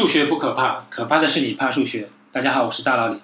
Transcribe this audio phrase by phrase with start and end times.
[0.00, 2.08] 数学不可怕，可怕的是你怕数学。
[2.32, 3.18] 大家好，我是大老李。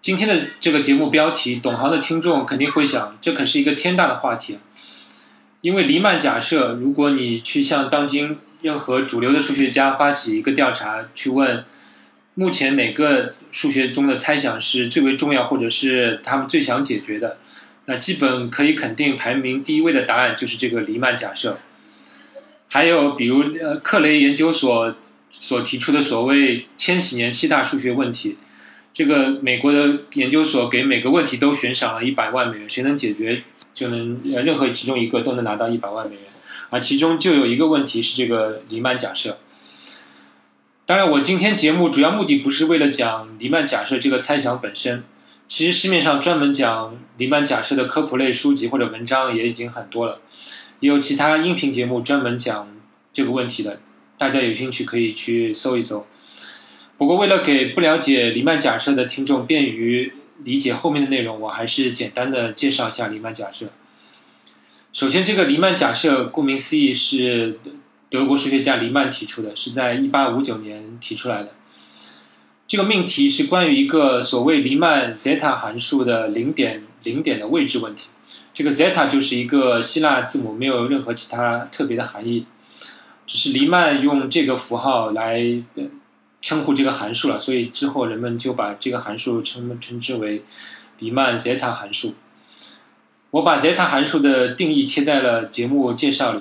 [0.00, 4.60] 今天的这个节目标题，懂行的听众肯定会想，这可是一个天大的话题。
[5.62, 11.64] 因为黎曼假设，如果你去向当今任何主流的数学家发起一个调查，去问
[12.34, 17.38] 目前哪个数学中的猜想是最为重要，或者是他们最想解决的，
[17.86, 21.58] 那基本可以肯定，排名第一位的答案就是这个黎曼假设。
[22.68, 24.94] 还有比如呃，克雷研究所。
[25.38, 28.36] 所提出的所谓千禧年七大数学问题，
[28.92, 33.42] 这个美国的研究所给每个问题都悬赏了一百万美元，谁能解决
[33.74, 36.24] 就能呃任何其中一个都能拿到一百万美元，
[36.70, 39.38] 而其中就有一个问题是这个黎曼假设。
[40.84, 45.04] 当然，我今天节目主要目的不是为了讲黎曼假设这个猜想本身，
[45.48, 50.20] 其实市面上专门讲黎曼假设的科普类书籍或者文章也已经很多了，
[50.80, 52.68] 也有其他音频节目专门讲
[53.14, 53.80] 这个问题的。
[54.20, 56.06] 大家有兴趣可以去搜一搜。
[56.98, 60.12] 不过，为了给不了解黎曼假设的听众便于
[60.44, 63.68] 理解后面的内容，我还是简单的介绍一下黎曼假设。
[64.92, 67.58] 首先，这个黎曼假设顾名思义是
[68.10, 71.54] 德国数学家黎曼提出的，是在1859年提出来的。
[72.68, 78.10] 这个命题是关于一个所谓黎曼 zeta 函数的零点零点的位置问题。
[78.52, 82.44] 这个 zeta 就是一个希腊字母，没有任何其他特别的含义。
[83.30, 85.40] 只是黎曼用这个符号来
[86.42, 90.42] 称呼这个函数了，所以之后人们就把这个函数称称之为
[90.98, 92.14] 黎曼 zeta 函数。
[93.30, 96.40] 我把 zeta 函数的定义贴在了节目介绍里。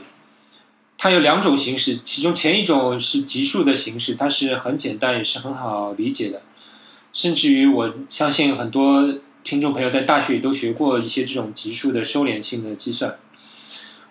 [0.98, 6.42] 它有两种形式，其中前一种是级数的形式，它是很简单也是很好理解的，
[7.14, 13.16] 甚至于我相信很多听众朋友在大学里都学过一些这种级数的收敛性的计算。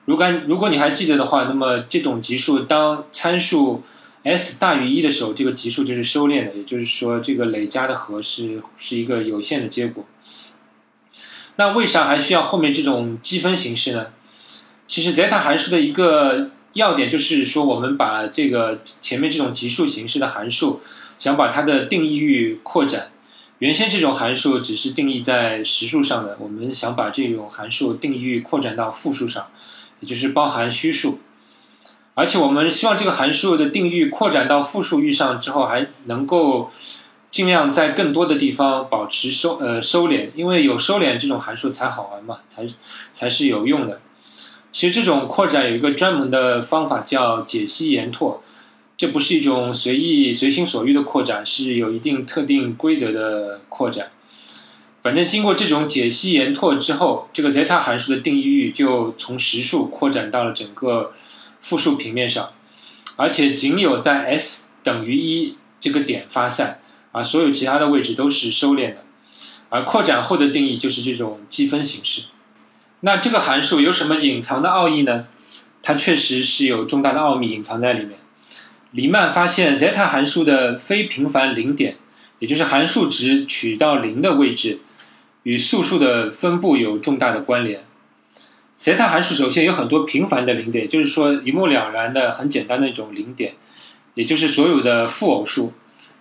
[0.09, 3.83] 如果如果你还记得的话，那么这种级数当参数
[4.23, 10.06] s 大于一的时候，这个级数就是收敛的，也就是说这个累加的和是是一个有限的结果。
[11.56, 14.07] 那为啥还需要后面这种积分形式呢？
[14.86, 20.80] 其实 zeta 函数的一个要点就是说，我们把这个前面这种级数形式的函数，
[21.18, 23.11] 想把它的定义域扩展。
[23.58, 29.48] 原先这种函数只是定义在实数上的，我们想把这种函数定义域扩展到负数上。
[30.01, 31.19] 也就是包含虚数，
[32.14, 36.70] 而且我们希望这个函数的定义扩展到复数域上之后，还能够
[37.31, 42.67] 尽量在更多的地方保持收呃收敛，因为有收敛这种函数才好玩嘛，才
[43.14, 44.01] 才是有用的。
[44.73, 48.42] 其实这种扩展有一个专门的方法叫解析延拓，
[48.97, 54.11] 这不是一种随意随心所欲的扩展，是有一定特定规则的扩展。
[55.08, 61.14] 反正经过这种解析延拓之后，这个 zeta 函数的定义域就从实数扩展到了整个
[61.63, 62.51] 复数平面上，
[63.17, 66.83] 而且仅有在 s 等于一这个点发散，
[67.13, 68.97] 啊，所有其他的位置都是收敛的。
[69.70, 72.24] 而扩展后的定义就是这种积分形式。
[73.01, 75.24] 那这个函数有什么隐藏的奥义呢？
[75.83, 78.18] 它确实是有重大的奥秘隐藏在里面。
[78.91, 81.97] 黎曼发现 zeta 函数的非平凡零点，
[82.41, 84.80] 也就是函数值取到零的位置。
[85.48, 87.83] 与素数的分布有重大的关联。
[88.79, 93.55] zeta 函数首先有很多平凡的零点，就是说一目了然的很简单的一种零点，
[94.13, 95.73] 也就是所有的负偶数，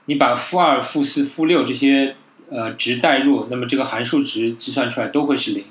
[0.06, 2.16] 你把负二、负四、负六这些
[2.50, 5.66] 呃值代入，那么这个函数值计算出来都会是零。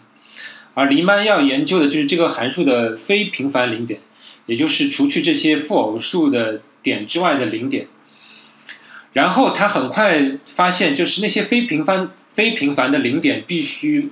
[0.75, 4.01] 而黎曼要研究的就是这个函数的非平凡零点，
[4.45, 7.89] 也就是除去这些负偶数的点之外的零点。
[9.15, 12.11] 然后他很快发现，就是那些非平凡。
[12.37, 14.11] 非平凡的零点必须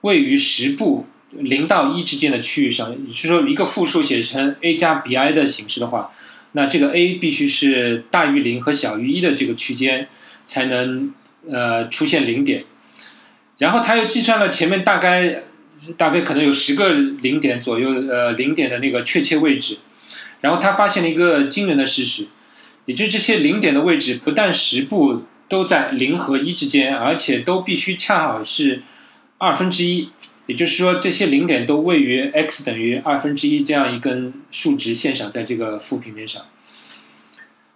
[0.00, 6.10] 位于实部零到一之间的区域上，也就是说，一个复数写成 a 加 bi 的形式的话，
[6.52, 10.08] 那这个 a 必须是大于零和小于一的这个区间
[10.46, 11.12] 才能
[11.48, 12.64] 呃出现零点。
[13.58, 15.42] 然后他又计算了前面大概
[15.98, 19.76] 大概可能有十个零点左右呃零点的那个确切位置，
[20.40, 22.26] 然后他发现了一个惊人的事实，
[22.86, 25.24] 也就是这些零点的位置不但实部。
[25.50, 28.82] 都在零和一之间，而且都必须恰好是
[29.36, 30.10] 二分之一，
[30.46, 36.42] 也就是说，这些零点都位于 x 等于二分之一这样一根数值线上，在这个负平面上。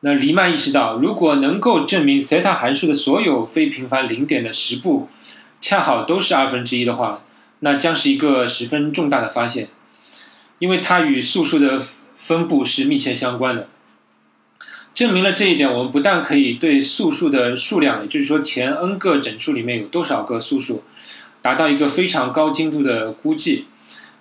[0.00, 5.08] 那黎曼意识到，如果能够证明 zeta 函数的所有非平凡零点的实部
[5.60, 7.24] 恰好都是二分之一的话，
[7.58, 9.68] 那将是一个十分重大的发现，
[10.60, 11.82] 因为它与素数的
[12.16, 13.68] 分布是密切相关的。
[14.94, 20.84] 证明了这一点，我们不但可以对素数的数量，也就是说前 n 个整数里面有多少个素数，
[21.42, 23.66] 达到一个非常高精度的估计，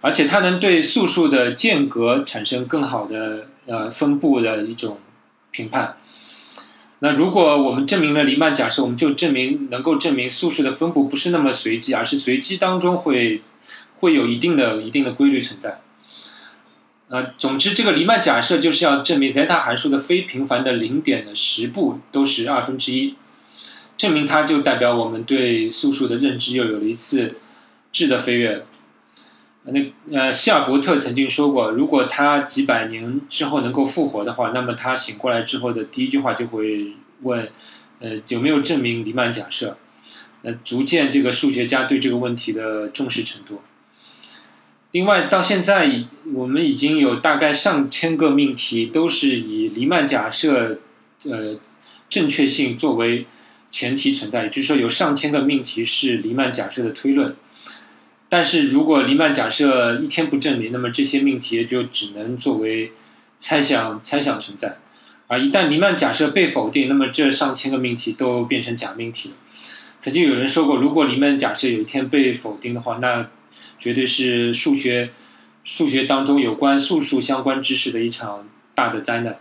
[0.01, 4.97] 而且它能对素数的间隔产生更好的呃分布的一种
[5.51, 5.97] 评判。
[6.99, 13.43] 那如果我们证明了黎曼假设，我们就证明能够证明素数的分布不是那么随机，而是随机当中会
[13.99, 15.81] 会有一定的一定的规律存在。
[17.13, 23.13] 呃，总之，这个黎曼假设就是要证明 zeta 函数的非平凡的零点的十步都是二分之一，
[23.95, 27.35] 证明它就代表我们对素数的认知又有了一次
[27.91, 28.65] 质的飞跃。
[29.65, 29.79] 那
[30.11, 37.47] 呃，希尔伯特曾经说过，如果他几百年之后能够复活的话，那么他醒过来之后的第一句话就会问，
[37.99, 39.77] 呃，有没有证明黎曼假设？
[40.41, 43.61] 那足见这个数学家对这个问题的重视程度。
[44.93, 45.91] 另外，到现在
[46.35, 50.81] 我们已经有大概上千个命题都是以黎曼假设，
[51.23, 51.59] 呃，
[52.07, 53.25] 正确性作为
[53.71, 57.35] 前提存在，也就是说，有上千个命题是黎曼假设的推论。
[58.29, 62.91] 但是如果黎曼假设一天不证明，那么这些命题就只能作为
[63.39, 64.77] 猜想猜想存在。
[65.25, 69.31] 而一旦黎曼假设被否定，那么这上千个命题都变成假命题。
[69.99, 73.27] 曾经有人说过，如果黎曼假设有一天被否定的话，那
[73.83, 75.09] 绝对是数学
[75.65, 79.37] 数学当中有关素数相关知识的一场大的灾难。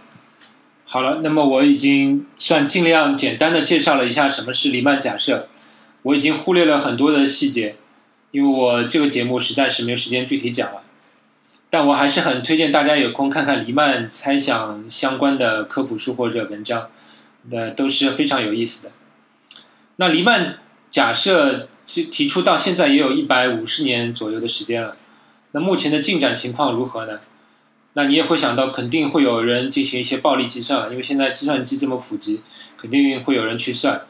[0.85, 5.49] 好了，那么我已经算尽量简单的介绍了一下什么是黎曼假设，
[6.03, 7.77] 我已经忽略了很多的细节。
[8.33, 10.83] 因为我这个节目实在是没有时间具体讲了，
[11.71, 16.88] 但我还是很推荐大家有空看看黎曼猜想相关的科普书或者文章，
[17.50, 18.93] 那都是非常有意思的。
[19.97, 20.59] 那黎曼
[20.93, 24.97] 假设提提出到现在也有一百五十年左右的时间了，
[25.53, 27.19] 那目前的进展情况如何呢？
[27.94, 32.43] 那你也会想到，肯定会有人进行一些暴力计算，因为现在计算机这么普及，
[32.79, 34.03] 肯定会有人去算。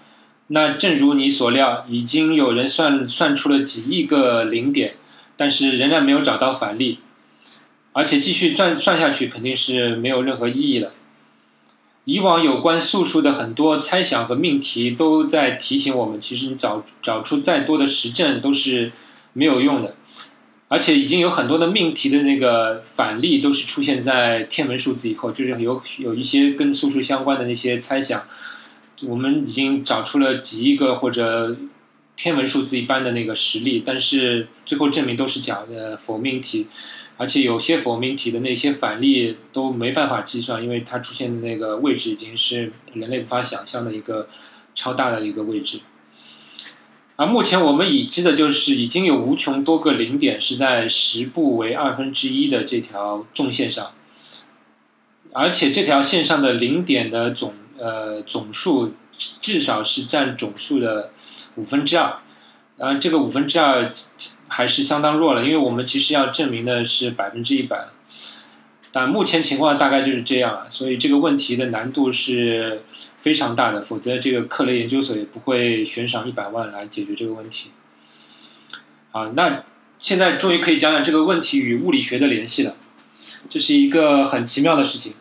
[0.49, 4.96] 那正如你所料，已经有人算算出了几亿个零点，
[5.37, 6.99] 但是仍然没有找到反例，
[7.93, 10.90] 而且继续算算下去肯定是没有任何意义了。
[12.04, 18.90] 以往有关素数的很多猜想和命题都在提醒我们，其实你找找出再多的实证都是
[19.32, 19.94] 没有用的，
[20.69, 28.25] 而且已经有很多的命题的那个反例都是出现在天文数字以后，就是有有一些跟素数相关的那些猜想。
[29.04, 31.56] 我们已经找出了几亿个或者
[32.14, 36.69] 天文数字一般的那个实例，但是最后证明都是假的否命题，
[37.22, 44.28] 而且有些否命题的那些反例都没办法计算，因为它出现的那个位置已经是人类无法想象的一个
[44.74, 45.80] 超大的一个位置。
[47.14, 53.92] 而目前我们已知的就是已经有无穷多个零点是在十步为二分之一的这条纵线上，
[55.32, 57.54] 而且这条线上的零点的总。
[57.78, 58.92] 呃，总数
[59.40, 61.10] 至少是占总数的
[61.56, 62.20] 五分之二，
[62.78, 63.84] 当然这个五分之二
[64.54, 67.87] 还是相当弱了，因为我们其实要证明的是百分之一百，
[68.93, 72.82] 但目前情况大概就是这样了，所以这个问题的难度是
[73.22, 77.70] 非常大的，否则这个克雷研究所也不会悬赏一百万来解决这个问题。
[79.12, 79.64] 啊，那
[79.99, 82.76] 现在终于可以讲讲这个问题与物理学的联系了，
[83.49, 85.14] 这是一个很奇妙的事情。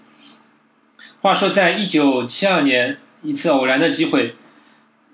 [1.21, 4.35] 话说，在一九七二年，一次偶然的机会，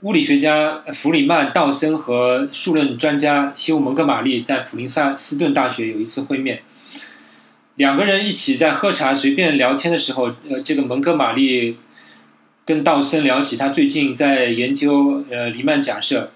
[0.02, 6.62] 物理学家弗里曼、道森和数论专家休蒙哥马利在普林斯顿大学有一次会面。
[7.78, 11.78] 两个人一起在喝茶、随便聊天的时候，呃，这个蒙哥马利
[12.64, 16.32] 跟道森聊起他最近在研究呃黎曼假设，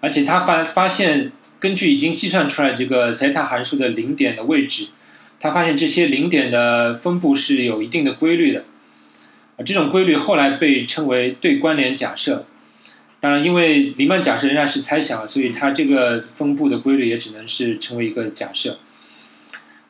[0.00, 4.88] 而且他发发现，根据已经计算出来这个塞塔函数的零点的位置，
[5.40, 8.66] 他发现这些零点的分布是有一定的规律的。
[9.56, 12.44] 啊这种规律后来被称为对关联假设。
[13.22, 18.80] 当然，因为黎曼假设仍然是猜想，所以它这个分布的规律也只能是成为一个假设。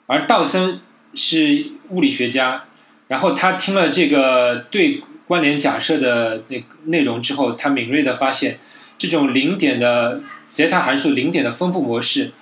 [0.07, 0.81] 而道森
[1.15, 2.65] 是物理学家，
[3.09, 8.59] 然后他听了这个对关联假设的那内容之后，他敏锐的发现，
[8.99, 12.33] 这种零点的泽塔函数零点的分布模式，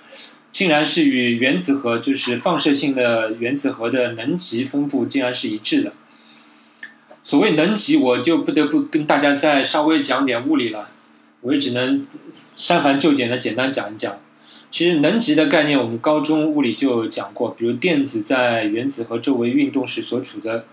[0.51, 5.93] 竟然是与原子核，就是放射性的原子核的能级分布，竟然是一致的。
[7.23, 10.89] 所谓能级，我就不得不跟大家再稍微讲点物理了，
[11.41, 12.07] 我也只能
[12.55, 14.17] 删繁就简的简单讲一讲。
[14.71, 20.65] 其实能级的概念，我们高中物理就讲过，比如电子在原子核周围运动时所处的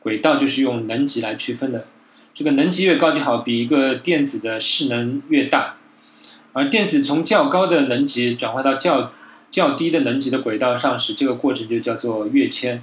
[0.00, 1.86] 轨道，就是用能级来区分的。
[2.34, 5.76] 这个能级越高，就好比一个电子的势能越大，
[6.52, 9.12] 而电子从较高的能级转换到较
[9.50, 12.82] 较低的能级的轨道上时，这个过程就叫做跃迁。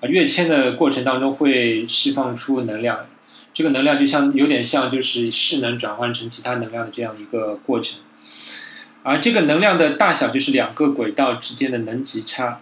[0.00, 3.06] 啊，跃迁的过程当中会释放出能量，
[3.52, 8.00] 这个能量就像有点像就是势能转换成其他能量的这样一个过程，
[9.02, 12.60] 而这个能量的大小就是两个轨道之间的能级差。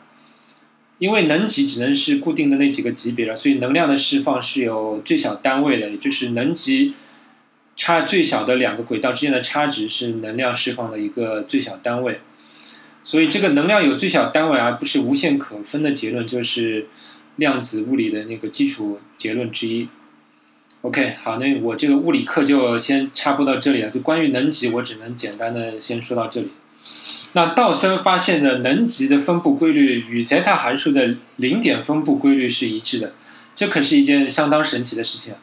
[0.98, 6.94] 因为能级只能是固定的那几个级别了，所以能量的释放是有最小单位的，也就是能级
[7.76, 12.20] 差最小的两个轨道之间的差值是能量释放的一个最小单位。
[13.04, 16.88] 所以这个能量有最小单位，而不是无限可分的结论，就是
[17.38, 19.88] 量子物理的那个基础结论之一。
[20.82, 23.90] OK，好，那我这个物理课就先插播到这里了。
[23.90, 26.52] 就关于能级，我只能简单的先说到这里。
[27.32, 33.14] 那道森发现的能级的分布规律与泽塔函数的零点分布规律是一致的，
[33.56, 35.34] 这可是一件相当神奇的事情。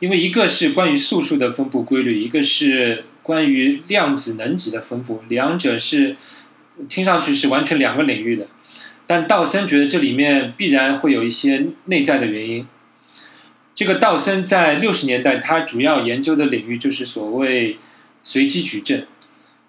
[0.00, 6.16] 因为一个是关于素数的分布规律，一个是关于量子能级的分布，两者是
[6.88, 8.46] 听上去是完全两个领域的。
[9.08, 12.66] 但道森觉得这里面必然会有一些内在的原因。
[13.74, 17.78] 这个道森在六十年代，他主要研究的领域就是所谓
[18.22, 19.06] 随机矩阵。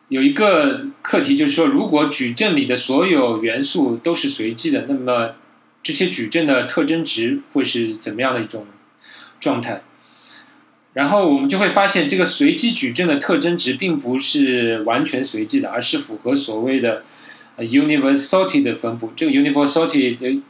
[0.10, 5.36] 有一个课题就是说，如果矩阵里的所有元素都是随机的，那么
[5.82, 8.66] 这些矩阵的特征值会是怎么样的一种
[9.40, 9.84] 状态？
[10.94, 17.04] 然后我们就会发现，这个随机矩阵的特征值并不是完全随机的，而是符合所谓的
[17.66, 19.12] universality 的分布。
[19.16, 20.42] 这个 universality。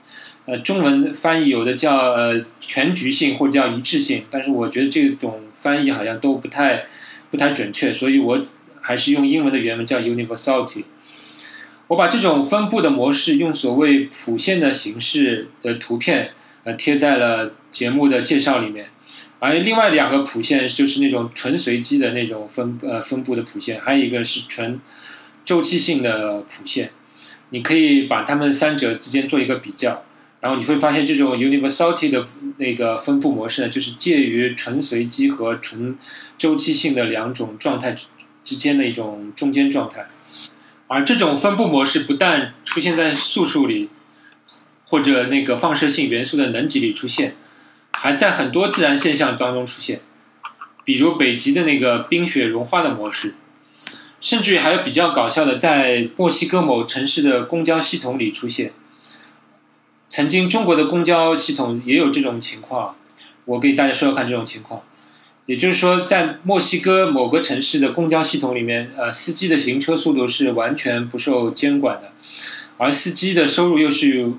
[0.46, 6.86] 呃，中文翻译有的叫呃全局性或者叫一致性，但是我觉得这种翻译好像都不太
[7.30, 8.44] 不太准确，所以我
[8.82, 10.86] 还是用英文的原文叫 universality。
[11.86, 16.32] 我把这种分布的模式用所谓谱线的形式的图片
[16.63, 18.88] 呃贴在了节目的介绍里面，
[19.38, 24.80] 而另外两个谱线就是那种纯随机的那种分呃分布的谱线，还有一个是纯
[25.46, 26.89] 周期性的谱线，
[27.50, 30.03] 你可以把它们三者之间做一个比较。
[30.41, 32.25] 然后你会发现，这种 universality 的
[32.58, 35.98] 那个分布模式呢，就是介于纯随机和纯
[36.38, 37.96] 周期性的两种状态
[38.46, 40.08] 之间的一种中间状态。
[40.88, 43.89] 而这种分布模式不但出现在素数里，
[44.86, 47.36] 或者那个放射性元素的能级里出现，
[47.91, 50.00] 还在很多自然现象当中出现，
[50.86, 53.36] 比如北极的那个冰雪融化的模式，
[54.22, 58.74] 甚至于还有比较搞笑的，在墨西哥某城市的公交系统里出现。
[60.10, 62.96] 曾经中国的公交系统也有这种情况，
[63.46, 64.82] 我给大家说说看这种情况。
[65.46, 72.12] 也就是说，在墨西哥某个城市的公交系统里面，呃，司机的行车速度是完全不受监管的，
[72.78, 74.32] 而司机的收入又是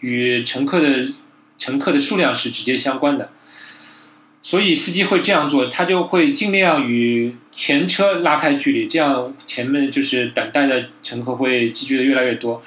[0.00, 1.08] 与乘客的
[1.56, 3.30] 乘客的数量是直接相关的，
[4.40, 12.62] 所以司机会这样做，他就会尽量与前车拉开距离，这样前面就是等待的乘客会积聚的越来越多。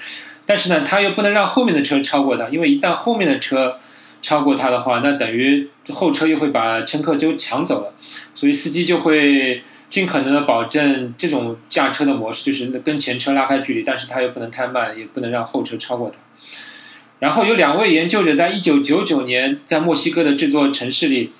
[0.45, 3.79] 但是呢，他又不能让后面的车超过他，因为一旦后面的车
[4.21, 7.93] 超过他的话，那等于后车又会把乘客就抢走了，
[8.35, 16.17] 所以司机就会尽可能的保证这种驾车的模式，就是跟前车拉开距离，但是他又不能太慢，也不能让后车超过他。
[17.19, 21.31] 然后有两位研究者在一九九九年在墨西哥的这座城市里，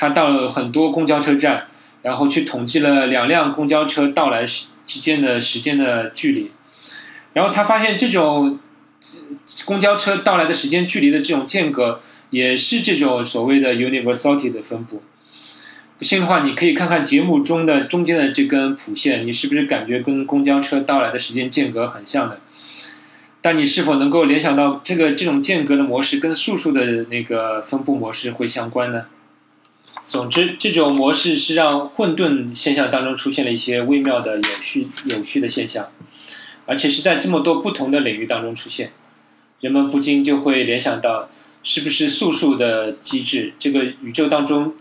[0.00, 1.66] 他到了很多公交车站，
[2.02, 6.52] 然后去统计了两辆公交车到来时之间的时间的距离。
[7.32, 8.60] 然后他发现这种
[9.64, 12.00] 公交车到来的时间距离的这种间隔，
[12.30, 15.02] 也是这种所谓的 universality 的分布。
[15.98, 22.38] 不信的话，你可以看看节目中的中间的这根谱线，你是不是感觉跟公交车到来的时间间隔很像的？
[23.40, 29.06] 但你是否能够联想到这个这种间隔的模式跟素数的那个分布模式会相关呢？
[30.08, 35.90] 总之，这种模式是让混沌现象当中出现了一些微妙的有序有序的现象。
[36.64, 38.92] 而且是在这么多不同的领域当中出现，
[39.60, 41.28] 人们不禁就会联想到，
[41.62, 43.52] 是不是素数的机制？
[43.58, 44.76] 这个宇宙当中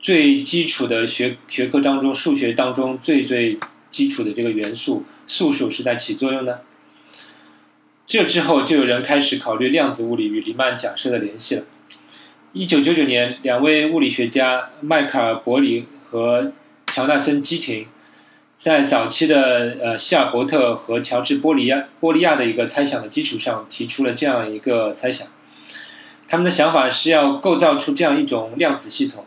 [0.00, 3.58] 最基础的学学科当中，数学当中最最
[3.90, 6.60] 基础的这个元素素数是在起作用呢？
[8.06, 11.64] 这之后就有人开始考虑量子物理与黎曼假设的联系了。
[12.56, 16.52] 一九九九年，两位物理学家迈克尔·伯林和
[16.86, 17.88] 乔纳森·基廷。
[18.56, 25.26] 在早期的呃希尔伯特和乔治波利亚波利亚的一个猜想的基础上，提出了这样一个猜想。
[26.28, 29.26] 他们的想法是要构造出这样一种量子系统。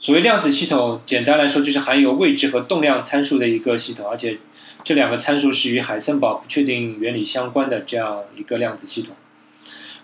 [0.00, 4.38] 所谓量子系统，简单来说就是含有位置和动量参数的一个系统，而且
[4.82, 9.14] 这两个参数是与海森堡不确定原理相关的这样一个量子系统。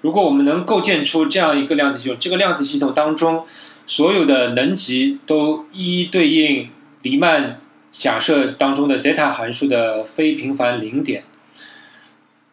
[0.00, 3.44] 如果我们能构建出这样一个量子系统，这个量子系统当中
[3.86, 6.70] 所有的能级都一一对应
[7.02, 7.60] 黎曼。
[7.90, 11.24] 假设当中的 zeta 函数的非平凡零点，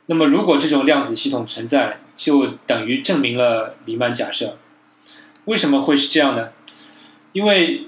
[0.06, 4.58] 那么如果这种量子系统存在，就等于证明了黎曼假设。
[5.44, 6.50] 为什么会是这样呢？
[7.34, 7.82] 因为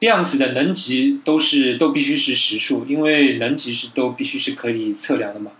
[0.00, 5.52] 量子的能级都是都必须是实数，因为能级是都必须是可以测量的嘛。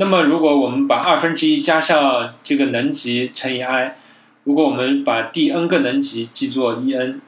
[0.00, 3.96] 那么如果我们把二分之一加上这个能级乘以 i，
[4.44, 7.20] 如果我们把第 n 个能级记作 e n，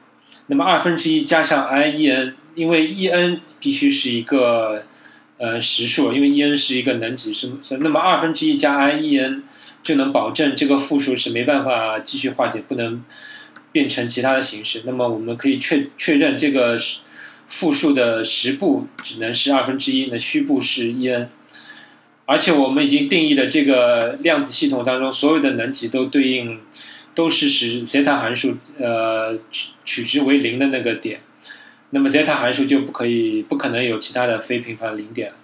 [0.47, 4.85] 那么二分之一加上 i e n，因为 e n 必须是一个
[5.37, 7.51] 呃实数，因为 e n 是一个能级，是
[7.81, 9.43] 那么二分之一加 i e n
[9.83, 13.03] 就能保证这个复数是没办法继续化解，不能
[13.73, 14.83] 变成其他的形式。
[14.85, 16.77] 那么我们可以确确认这个
[17.49, 21.29] 复数的实部只能是二分之一，那虚部是 e n。
[22.25, 26.61] 而且我们已经定义了这个量子系统当中所有的能级都对应
[27.13, 31.19] 都是使 zeta 函数呃取取值为零的那个点，
[31.89, 35.37] 那么 zeta 函数就不可以不可能有其他的非平凡零点了，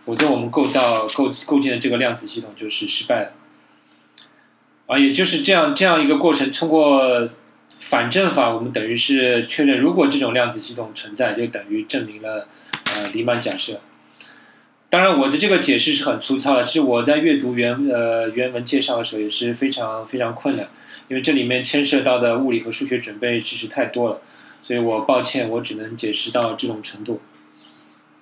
[0.00, 3.32] 否则我们构造构构建的这个量子系统就是失败的。
[4.86, 7.26] 啊，也就是这样这样一个过程，通过
[7.70, 12.48] 反证法，我们等于是确认，如果这种量子系统存在，就等于证明了
[12.94, 13.80] 呃黎曼假设。
[14.94, 16.62] 当然，我的这个解释是很粗糙的。
[16.62, 20.68] 其实我在阅读原呃原文介绍的时候也是非常非常困难，
[21.08, 24.20] 因为这里面牵涉到的物理和数学准备知识太多了，
[24.62, 27.20] 所以我抱歉，我只能解释到这种程度。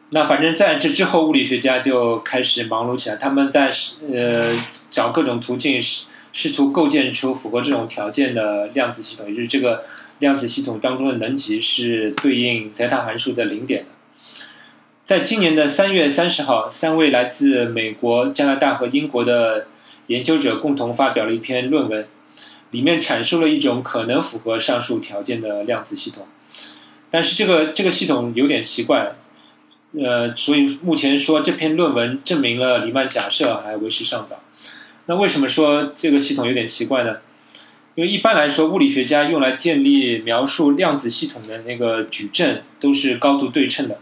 [0.09, 3.71] 那反正在这之后，物理学家就开始忙碌起来，他们在
[4.11, 4.59] 呃
[4.91, 9.85] 找各种途径试试图构建出符合这种条件的量子系统，也就是这个
[10.21, 13.85] 量子系统当中的能级是对应 zeta 函数的零点。
[15.05, 19.67] 在今年的三月三十号，三位来自美国、加拿大和英国的
[20.07, 22.07] 研究者共同发表了一篇论文，
[22.71, 26.29] 里面阐述了一种可能符合上述条件的量子系统。
[27.11, 29.17] 但是这个这个系统有点奇怪，
[30.01, 34.41] 呃，所以目前说这篇论文证明了黎曼假设还为时尚早。
[35.07, 37.17] 那为什么说这个系统有点奇怪呢？
[37.97, 43.99] 因为一般来说，物理学家用来建立描述量子系统的那个矩阵都是高度对称的。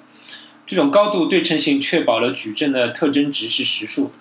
[0.70, 4.12] 这种高度对称性确保了矩阵的特征值是实数，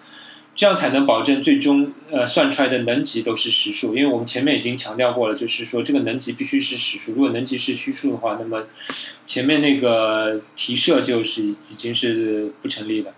[0.56, 3.96] 这样才能保证最终呃算出来的能级都是实数。
[3.96, 8.65] 因为我们前面已经强调过了，就是说这个能级必须是实数，如果能级是虚数的话，那么
[9.27, 13.13] 前面那个提设就是已经是不成立的。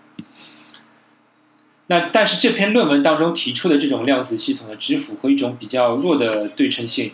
[1.87, 7.13] 那但是这篇论文当中提出的这种量子系统呢，只符合一种比较弱的对称性，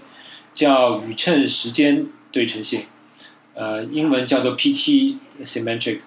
[0.56, 2.86] 叫宇称时间对称性。
[3.54, 6.02] 呃，英文叫做 P-T symmetric，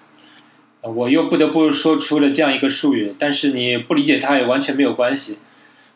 [0.81, 5.37] 我又不得不说出了这样一个术语，但是你不理解它也完全没有关系。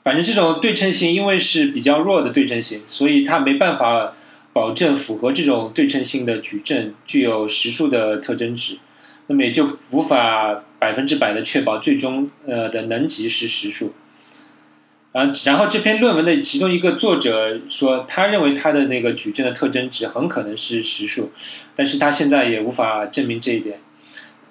[0.03, 4.13] 反正这种对称性，因为是比较弱的对称性，所以它没办法
[4.53, 8.77] 保证符合这种对称性的矩阵具有实数的特征值，
[9.25, 13.93] 那么也就无法百分之百的确保最终呃的能级是实数。
[15.13, 21.31] 啊，然后这篇论文的其中一个作者说，他认为他的那个矩阵的特征值很可能是实数，
[21.73, 23.79] 但是他现在也无法证明这一点。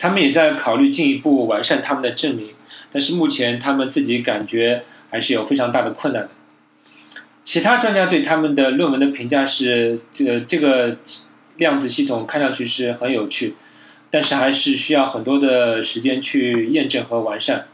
[0.04, 2.48] 他们也在考虑进一步完善他们的证明，
[2.92, 6.28] 但是目前他们自己感觉还是有非常大的困难的。
[7.42, 10.98] 其他专家对他们的论文的评价是，这个这个
[11.56, 13.54] 量子系统看上去是很有趣，
[14.10, 17.64] 但是还是需要很多的时间去验证和完善。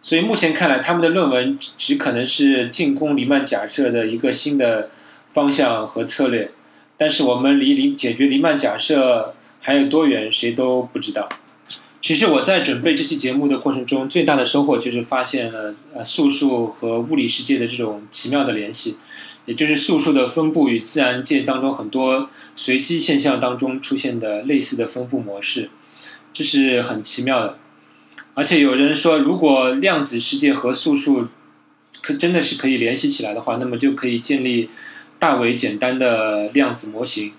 [0.00, 4.88] 所以目前看来，他们的论文只可能是进攻黎曼假设的一个新的
[5.34, 6.52] 方向和策略，
[6.96, 11.26] 但是我们离黎解决黎曼假设还有多远，谁都不知道。
[12.02, 18.98] 其实我在准备这期节目的过程中，最大的收获就是发现了呃素数和物理世界的这种奇妙的联系，
[19.46, 25.70] 也就是素数的分布与自然界当中很多随机现象当中出现的类似的分布模式，
[26.34, 27.56] 这是很奇妙的。
[28.34, 31.28] 而且有人说，如果量子世界和素数
[32.02, 34.68] 可真的是可以联系起来的话，那么就可以建立
[35.18, 37.32] 大为简单的量子模型，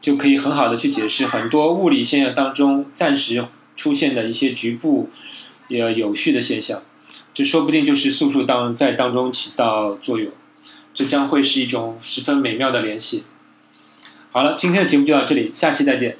[0.00, 5.10] 就可以很好的去解释很多物理现象当中暂时出现的一些局部
[5.68, 6.82] 也有序的现象。
[7.32, 10.32] 这说不定就是素数当在当中起到作用，
[10.92, 13.24] 这将会是一种十分美妙的联系。
[14.32, 16.16] 好了，今天的节目就到这里，下期再见。